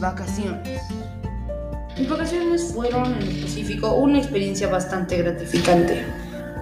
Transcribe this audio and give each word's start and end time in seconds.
vacaciones. 0.00 0.82
Mis 1.98 2.08
vacaciones 2.08 2.72
fueron 2.72 3.12
en 3.14 3.22
específico 3.22 3.94
una 3.94 4.18
experiencia 4.18 4.68
bastante 4.68 5.18
gratificante. 5.18 6.04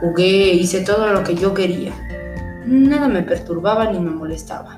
Jugué, 0.00 0.53
hice 0.53 0.80
todo 0.80 1.12
lo 1.12 1.22
que 1.22 1.34
yo 1.34 1.54
quería. 1.54 1.93
Nada 2.66 3.09
me 3.09 3.23
perturbaba 3.23 3.91
ni 3.91 4.01
me 4.01 4.11
molestaba. 4.11 4.77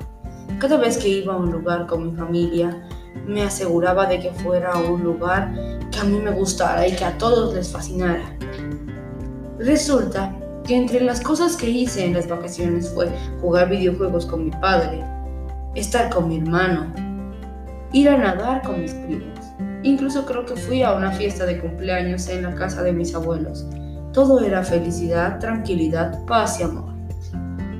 Cada 0.59 0.77
vez 0.77 0.99
que 0.99 1.09
iba 1.09 1.35
a 1.35 1.39
un 1.39 1.51
lugar 1.51 1.87
con 1.87 2.11
mi 2.11 2.17
familia, 2.17 2.87
me 3.27 3.43
aseguraba 3.43 4.07
de 4.07 4.21
que 4.21 4.31
fuera 4.31 4.77
un 4.77 5.03
lugar 5.03 5.53
que 5.91 5.99
a 5.99 6.05
mí 6.05 6.19
me 6.19 6.31
gustara 6.31 6.87
y 6.87 6.95
que 6.95 7.05
a 7.05 7.17
todos 7.17 7.55
les 7.55 7.71
fascinara. 7.71 8.37
Resulta 9.59 10.37
que 10.67 10.77
entre 10.77 11.01
las 11.01 11.21
cosas 11.21 11.57
que 11.57 11.69
hice 11.69 12.05
en 12.05 12.15
las 12.15 12.29
vacaciones 12.29 12.91
fue 12.91 13.09
jugar 13.41 13.71
videojuegos 13.71 14.27
con 14.27 14.45
mi 14.45 14.51
padre, 14.51 15.03
estar 15.75 16.11
con 16.11 16.29
mi 16.29 16.39
hermano, 16.39 16.93
ir 17.93 18.09
a 18.09 18.17
nadar 18.17 18.63
con 18.63 18.81
mis 18.81 18.95
primos. 18.95 19.39
Incluso 19.83 20.27
creo 20.27 20.45
que 20.45 20.57
fui 20.57 20.83
a 20.83 20.93
una 20.93 21.11
fiesta 21.13 21.47
de 21.47 21.59
cumpleaños 21.59 22.29
en 22.29 22.43
la 22.43 22.55
casa 22.55 22.83
de 22.83 22.93
mis 22.93 23.15
abuelos. 23.15 23.67
Todo 24.13 24.41
era 24.41 24.63
felicidad, 24.63 25.39
tranquilidad, 25.39 26.25
paz 26.27 26.61
y 26.61 26.65
amor. 26.65 26.93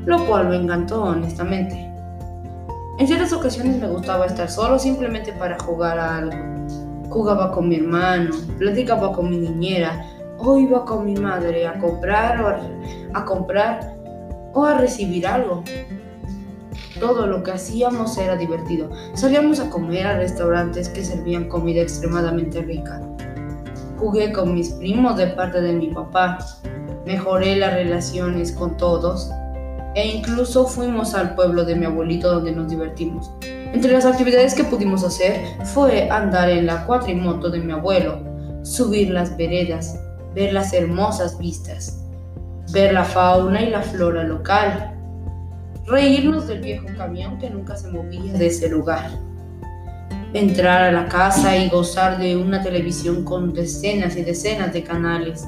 Lo 0.07 0.25
cual 0.27 0.49
me 0.49 0.57
encantó 0.57 1.03
honestamente. 1.03 1.75
En 2.99 3.07
ciertas 3.07 3.33
ocasiones 3.33 3.77
me 3.79 3.89
gustaba 3.89 4.27
estar 4.27 4.51
solo 4.51 4.79
simplemente 4.79 5.33
para 5.33 5.59
jugar 5.59 5.99
a 5.99 6.19
algo. 6.19 6.37
Jugaba 7.09 7.51
con 7.51 7.69
mi 7.69 7.77
hermano, 7.77 8.31
platicaba 8.59 9.13
con 9.13 9.31
mi 9.31 9.39
niñera, 9.39 10.07
o 10.39 10.59
iba 10.59 10.85
con 10.85 11.05
mi 11.05 11.15
madre 11.15 11.67
a 11.67 11.79
comprar 11.79 12.41
o 12.41 12.49
a, 12.49 12.61
a 13.15 13.25
comprar 13.25 13.95
o 14.55 14.65
a 14.65 14.79
recibir 14.79 15.27
algo. 15.27 15.63
Todo 17.01 17.27
lo 17.27 17.43
que 17.43 17.53
hacíamos 17.53 18.19
era 18.19 18.37
divertido. 18.37 18.91
Salíamos 19.15 19.59
a 19.59 19.71
comer 19.71 20.07
a 20.07 20.19
restaurantes 20.19 20.91
que 20.91 21.03
servían 21.03 21.49
comida 21.49 21.81
extremadamente 21.81 22.61
rica. 22.61 23.01
Jugué 23.97 24.33
con 24.33 24.55
mis 24.55 24.69
primos 24.73 25.17
de 25.17 25.29
parte 25.29 25.63
de 25.63 25.73
mi 25.73 25.89
papá. 25.89 26.39
Mejoré 27.07 27.57
las 27.57 27.73
relaciones 27.73 28.53
con 28.53 28.77
todos. 28.77 29.31
E 29.95 30.07
incluso 30.07 30.67
fuimos 30.67 31.15
al 31.15 31.35
pueblo 31.35 31.65
de 31.65 31.75
mi 31.75 31.87
abuelito 31.87 32.31
donde 32.31 32.53
nos 32.53 32.69
divertimos. 32.69 33.33
Entre 33.73 33.93
las 33.93 34.05
actividades 34.05 34.55
que 34.55 34.65
pudimos 34.65 35.03
hacer 35.03 35.41
fue 35.65 36.09
andar 36.11 36.51
en 36.51 36.67
la 36.67 36.85
cuatrimoto 36.85 37.49
de 37.49 37.61
mi 37.61 37.73
abuelo, 37.73 38.19
subir 38.63 39.11
las 39.11 39.37
veredas, 39.39 39.99
ver 40.35 40.53
las 40.53 40.75
hermosas 40.75 41.39
vistas, 41.39 42.05
ver 42.73 42.93
la 42.93 43.05
fauna 43.05 43.63
y 43.63 43.71
la 43.71 43.81
flora 43.81 44.23
local, 44.23 45.00
reírnos 45.91 46.47
del 46.47 46.61
viejo 46.61 46.87
camión 46.97 47.39
que 47.39 47.51
nunca 47.51 47.77
se 47.77 47.89
movía 47.89 48.33
de 48.33 48.47
ese 48.47 48.69
lugar. 48.69 49.11
Entrar 50.33 50.83
a 50.83 50.93
la 50.93 51.09
casa 51.09 51.57
y 51.57 51.69
gozar 51.69 52.19
de 52.19 52.37
una 52.37 52.63
televisión 52.63 53.25
con 53.25 53.53
decenas 53.53 54.17
y 54.17 54.23
decenas 54.23 54.73
de 54.73 54.85
canales, 54.85 55.45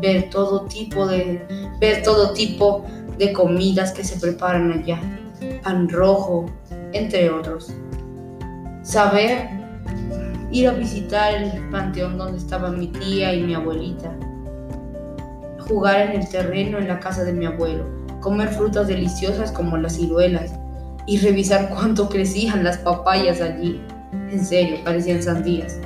ver 0.00 0.30
todo 0.30 0.62
tipo 0.62 1.06
de 1.06 1.46
ver 1.78 2.02
todo 2.02 2.32
tipo 2.32 2.84
de 3.18 3.32
comidas 3.32 3.92
que 3.92 4.02
se 4.02 4.18
preparan 4.18 4.72
allá, 4.72 4.98
pan 5.62 5.88
rojo, 5.88 6.46
entre 6.92 7.30
otros. 7.30 7.72
Saber 8.82 9.48
ir 10.50 10.68
a 10.68 10.72
visitar 10.72 11.34
el 11.34 11.70
panteón 11.70 12.16
donde 12.16 12.38
estaban 12.38 12.78
mi 12.78 12.88
tía 12.88 13.34
y 13.34 13.42
mi 13.42 13.54
abuelita, 13.54 14.10
jugar 15.68 16.00
en 16.00 16.20
el 16.22 16.28
terreno 16.28 16.78
en 16.78 16.88
la 16.88 16.98
casa 16.98 17.24
de 17.24 17.32
mi 17.34 17.44
abuelo, 17.44 17.84
comer 18.20 18.48
frutas 18.48 18.88
deliciosas 18.88 19.52
como 19.52 19.76
las 19.76 19.96
ciruelas, 19.96 20.52
y 21.06 21.18
revisar 21.18 21.70
cuánto 21.70 22.08
crecían 22.08 22.62
las 22.62 22.78
papayas 22.78 23.40
allí. 23.40 23.80
En 24.30 24.44
serio, 24.44 24.78
parecían 24.84 25.22
sandías. 25.22 25.78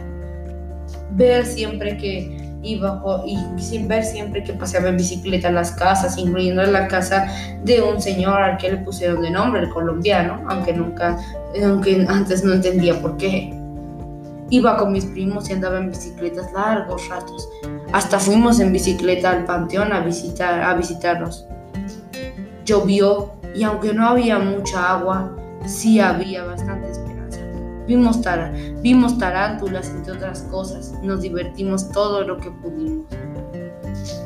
Ver 1.12 1.47
siempre 1.47 1.97
que 1.97 2.44
iba 2.62 3.03
y 3.27 3.39
sin 3.61 3.89
ver 3.89 4.05
siempre 4.05 4.43
que 4.43 4.53
paseaba 4.55 4.89
en 4.89 4.97
bicicleta 4.97 5.50
las 5.50 5.73
casas, 5.73 6.19
incluyendo 6.19 6.62
la 6.65 6.89
casa 6.89 7.27
de 7.62 7.83
un 7.83 8.00
señor 8.00 8.43
al 8.43 8.56
que 8.56 8.73
le 8.73 8.78
pusieron 8.78 9.23
de 9.23 9.31
nombre 9.31 9.62
el 9.62 9.71
colombiano, 9.71 10.43
aunque 10.49 10.73
nunca, 10.73 11.19
aunque 11.62 12.05
antes 12.09 12.44
no 12.44 12.55
entendía 12.55 13.00
por 13.00 13.17
qué. 13.17 13.53
Iba 14.50 14.77
con 14.77 14.93
mis 14.93 15.06
primos 15.06 15.49
y 15.49 15.55
andaba 15.55 15.78
en 15.78 15.91
bicicletas 15.91 16.53
largos 16.53 17.09
ratos. 17.09 17.49
Hasta 17.93 18.19
fuimos 18.19 18.61
en 18.61 18.73
bicicleta 18.73 19.31
al 19.31 19.44
panteón 19.44 19.93
a 19.93 20.00
visitar 20.00 20.62
a. 20.62 21.47
Llovió 22.65 23.33
y 23.55 23.63
aunque 23.63 23.93
no 23.93 24.09
había 24.09 24.39
mucha 24.39 24.93
agua, 24.93 25.37
sí 25.67 26.01
había 26.01 26.45
bastante 26.45 26.91
esperanza. 26.91 27.41
Vimos, 27.87 28.23
tar 28.23 28.53
vimos 28.83 29.19
tarántulas, 29.19 29.91
entre 29.91 30.15
otras 30.15 30.43
cosas, 30.51 30.95
nos 31.03 31.21
divertimos 31.21 31.91
todo 31.91 32.23
lo 32.23 32.39
que 32.39 32.51
pudimos. 32.51 33.07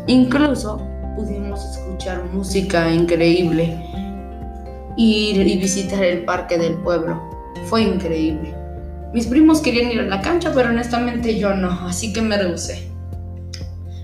Incluso 0.07 0.81
pudimos 1.17 1.65
escuchar 1.77 2.25
música 2.33 2.91
increíble, 2.91 3.77
ir 4.97 5.47
y 5.47 5.59
visitar 5.59 6.03
el 6.03 6.25
parque 6.25 6.57
del 6.57 6.75
pueblo. 6.77 7.21
Fue 7.67 7.83
increíble. 7.83 8.55
Mis 9.13 9.27
primos 9.27 9.61
querían 9.61 9.91
ir 9.91 10.01
a 10.01 10.05
la 10.05 10.21
cancha, 10.21 10.53
pero 10.55 10.69
honestamente 10.69 11.39
yo 11.39 11.55
no, 11.55 11.71
así 11.87 12.13
que 12.13 12.23
me 12.23 12.37
rehusé. 12.37 12.91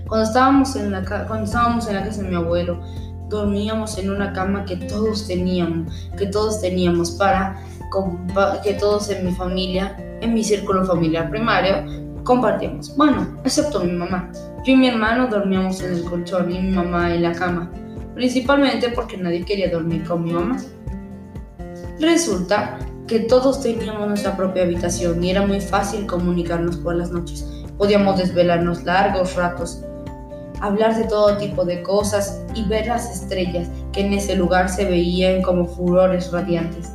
Cuando 0.07 0.27
estábamos 0.27 0.75
en 0.75 0.91
la, 0.91 1.03
cuando 1.03 1.45
estábamos 1.45 1.87
en 1.87 1.95
la 1.95 2.03
casa 2.03 2.21
de 2.21 2.29
mi 2.29 2.35
abuelo, 2.35 2.79
dormíamos 3.29 3.97
en 3.97 4.09
una 4.09 4.33
cama 4.33 4.65
que 4.65 4.75
todos 4.75 5.27
teníamos, 5.27 6.09
que 6.17 6.27
todos 6.27 6.61
teníamos 6.61 7.11
para 7.11 7.61
que 8.63 8.73
todos 8.73 9.09
en 9.09 9.25
mi 9.25 9.31
familia, 9.31 9.95
en 10.21 10.33
mi 10.33 10.43
círculo 10.43 10.85
familiar 10.85 11.29
primario, 11.29 11.77
compartíamos. 12.23 12.95
Bueno, 12.97 13.37
excepto 13.43 13.83
mi 13.83 13.93
mamá. 13.93 14.29
Yo 14.65 14.73
y 14.73 14.75
mi 14.75 14.87
hermano 14.87 15.27
dormíamos 15.27 15.81
en 15.81 15.93
el 15.93 16.03
colchón 16.03 16.51
y 16.51 16.59
mi 16.59 16.71
mamá 16.71 17.13
en 17.13 17.23
la 17.23 17.31
cama, 17.31 17.71
principalmente 18.15 18.89
porque 18.89 19.17
nadie 19.17 19.45
quería 19.45 19.71
dormir 19.71 20.03
con 20.03 20.23
mi 20.23 20.33
mamá. 20.33 20.57
Resulta 21.99 22.79
que 23.07 23.19
todos 23.19 23.61
teníamos 23.61 24.07
nuestra 24.07 24.35
propia 24.35 24.63
habitación 24.63 25.23
y 25.23 25.29
era 25.29 25.45
muy 25.45 25.61
fácil 25.61 26.05
comunicarnos 26.07 26.77
por 26.77 26.95
las 26.95 27.11
noches. 27.11 27.45
Podíamos 27.77 28.17
desvelarnos 28.17 28.83
largos 28.83 29.35
ratos 29.35 29.83
hablar 30.61 30.95
de 30.95 31.05
todo 31.05 31.37
tipo 31.37 31.65
de 31.65 31.81
cosas 31.83 32.41
y 32.53 32.63
ver 32.63 32.87
las 32.87 33.09
estrellas 33.11 33.69
que 33.91 34.01
en 34.01 34.13
ese 34.13 34.35
lugar 34.35 34.69
se 34.69 34.85
veían 34.85 35.41
como 35.41 35.65
furores 35.65 36.31
radiantes. 36.31 36.91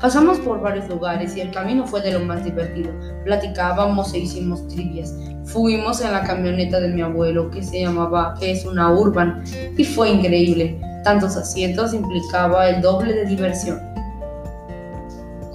Pasamos 0.00 0.38
por 0.38 0.60
varios 0.60 0.88
lugares 0.88 1.36
y 1.36 1.40
el 1.40 1.50
camino 1.50 1.84
fue 1.84 2.00
de 2.00 2.12
lo 2.12 2.20
más 2.20 2.44
divertido. 2.44 2.92
Platicábamos 3.24 4.14
e 4.14 4.18
hicimos 4.18 4.66
trivias. 4.68 5.12
Fuimos 5.44 6.00
en 6.00 6.12
la 6.12 6.22
camioneta 6.22 6.78
de 6.78 6.88
mi 6.88 7.02
abuelo 7.02 7.50
que 7.50 7.64
se 7.64 7.80
llamaba, 7.80 8.34
que 8.38 8.52
es 8.52 8.64
una 8.64 8.92
urban, 8.92 9.42
y 9.76 9.84
fue 9.84 10.10
increíble. 10.10 10.80
Tantos 11.02 11.36
asientos 11.36 11.94
implicaba 11.94 12.68
el 12.68 12.80
doble 12.80 13.12
de 13.12 13.24
diversión. 13.24 13.80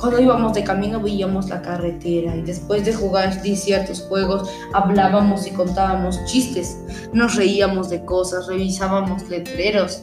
Cuando 0.03 0.19
íbamos 0.19 0.51
de 0.51 0.65
camino 0.65 0.99
veíamos 0.99 1.47
la 1.47 1.61
carretera 1.61 2.35
y 2.35 2.41
después 2.41 2.83
de 2.83 2.93
jugar 2.93 3.31
ciertos 3.41 4.01
juegos 4.01 4.49
hablábamos 4.73 5.47
y 5.47 5.51
contábamos 5.51 6.19
chistes, 6.25 6.77
nos 7.13 7.37
reíamos 7.37 7.89
de 7.89 8.03
cosas, 8.03 8.47
revisábamos 8.47 9.29
letreros, 9.29 10.01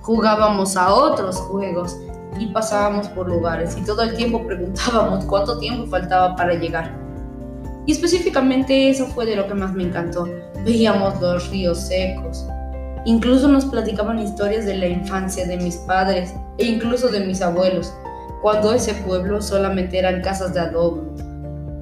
jugábamos 0.00 0.76
a 0.76 0.94
otros 0.94 1.38
juegos 1.38 1.98
y 2.38 2.46
pasábamos 2.52 3.08
por 3.08 3.28
lugares 3.28 3.76
y 3.76 3.82
todo 3.82 4.02
el 4.02 4.14
tiempo 4.14 4.46
preguntábamos 4.46 5.24
cuánto 5.24 5.58
tiempo 5.58 5.88
faltaba 5.88 6.36
para 6.36 6.54
llegar. 6.54 6.96
Y 7.84 7.90
específicamente 7.90 8.90
eso 8.90 9.08
fue 9.08 9.26
de 9.26 9.34
lo 9.34 9.48
que 9.48 9.54
más 9.54 9.74
me 9.74 9.82
encantó. 9.82 10.28
Veíamos 10.64 11.20
los 11.20 11.50
ríos 11.50 11.80
secos. 11.80 12.46
Incluso 13.06 13.48
nos 13.48 13.64
platicaban 13.64 14.20
historias 14.20 14.66
de 14.66 14.76
la 14.76 14.86
infancia 14.86 15.44
de 15.48 15.56
mis 15.56 15.78
padres 15.78 16.32
e 16.58 16.64
incluso 16.66 17.08
de 17.08 17.26
mis 17.26 17.42
abuelos 17.42 17.92
cuando 18.42 18.74
ese 18.74 18.94
pueblo 18.94 19.40
solamente 19.40 19.98
eran 19.98 20.20
casas 20.20 20.52
de 20.52 20.60
adobe, 20.60 21.00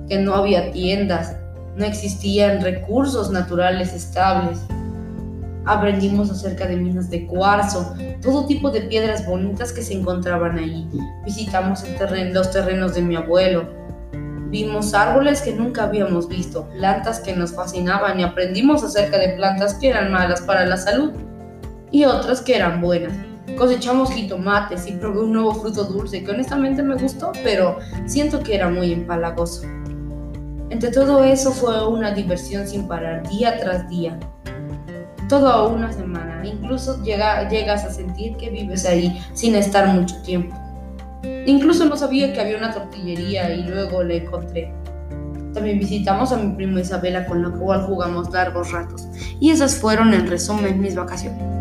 que 0.09 0.19
no 0.19 0.35
había 0.35 0.71
tiendas, 0.73 1.35
no 1.75 1.87
existían 1.87 2.61
recursos 2.61 3.31
naturales 3.31 3.95
estables. 3.95 4.61
Aprendimos 5.65 6.31
acerca 6.31 6.67
de 6.67 6.77
minas 6.77 7.09
de 7.09 7.27
cuarzo, 7.27 7.95
todo 8.21 8.47
tipo 8.47 8.71
de 8.71 8.83
piedras 8.83 9.27
bonitas 9.27 9.73
que 9.73 9.83
se 9.83 9.95
encontraban 9.95 10.59
ahí. 10.59 10.87
Visitamos 11.25 11.83
los 12.33 12.51
terrenos 12.51 12.95
de 12.95 13.03
mi 13.03 13.17
abuelo. 13.17 13.67
Vimos 14.51 14.93
árboles 14.93 15.41
que 15.41 15.55
nunca 15.55 15.85
habíamos 15.85 16.29
visto, 16.29 16.69
plantas 16.77 17.21
que 17.21 17.35
nos 17.35 17.55
fascinaban 17.55 18.21
y 18.21 18.25
aprendimos 18.25 18.85
acerca 18.85 19.17
de 19.17 19.31
plantas 19.31 19.75
que 19.75 19.89
eran 19.89 20.12
malas 20.12 20.43
para 20.43 20.67
la 20.67 20.77
salud 20.77 21.12
y 21.91 22.05
otras 22.05 22.43
que 22.43 22.57
eran 22.57 22.81
buenas. 22.81 23.30
Cosechamos 23.56 24.11
jitomates 24.11 24.87
y 24.87 24.93
probé 24.93 25.20
un 25.20 25.32
nuevo 25.32 25.55
fruto 25.55 25.85
dulce 25.85 26.25
que 26.25 26.31
honestamente 26.31 26.82
me 26.82 26.97
gustó, 26.97 27.32
pero 27.44 27.79
siento 28.06 28.41
que 28.41 28.55
era 28.55 28.69
muy 28.69 28.93
empalagoso. 28.93 29.62
Entre 30.70 30.91
todo 30.91 31.25
eso 31.25 31.50
fue 31.50 31.87
una 31.87 32.12
diversión 32.12 32.67
sin 32.67 32.87
parar, 32.87 33.29
día 33.29 33.58
tras 33.58 33.88
día. 33.88 34.19
Toda 35.29 35.67
una 35.67 35.93
semana. 35.93 36.43
Incluso 36.44 37.02
llega, 37.02 37.49
llegas 37.49 37.85
a 37.85 37.91
sentir 37.91 38.37
que 38.37 38.50
vives 38.50 38.87
ahí 38.87 39.20
sin 39.35 39.55
estar 39.55 39.88
mucho 39.88 40.17
tiempo. 40.23 40.56
Incluso 41.47 41.85
no 41.85 41.97
sabía 41.97 42.32
que 42.32 42.41
había 42.41 42.56
una 42.56 42.73
tortillería 42.73 43.52
y 43.55 43.64
luego 43.64 44.02
la 44.02 44.14
encontré. 44.14 44.73
También 45.52 45.79
visitamos 45.79 46.32
a 46.32 46.37
mi 46.37 46.55
prima 46.55 46.81
Isabela 46.81 47.26
con 47.26 47.43
la 47.43 47.50
cual 47.50 47.82
jugamos 47.82 48.31
largos 48.31 48.70
ratos. 48.70 49.08
Y 49.41 49.50
esas 49.50 49.75
fueron 49.75 50.14
en 50.14 50.29
resumen 50.29 50.81
mis 50.81 50.94
vacaciones. 50.94 51.60